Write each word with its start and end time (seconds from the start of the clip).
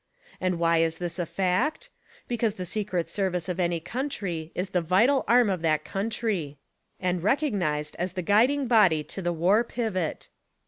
And 0.41 0.57
why 0.57 0.79
is 0.79 0.97
this 0.97 1.19
a 1.19 1.27
fact? 1.27 1.91
Because 2.27 2.55
the 2.55 2.65
Secret 2.65 3.07
Service 3.07 3.47
of 3.47 3.59
any 3.59 3.79
country 3.79 4.51
is 4.55 4.71
the 4.71 4.81
vital 4.81 5.23
arm 5.27 5.47
of 5.47 5.61
that 5.61 5.85
country 5.85 6.57
and 6.99 7.21
recognized 7.21 7.95
as 7.99 8.13
the 8.13 8.23
guiding 8.23 8.65
body 8.65 9.03
to 9.03 9.21
the 9.21 9.31
war 9.31 9.63
pivot. 9.63 10.29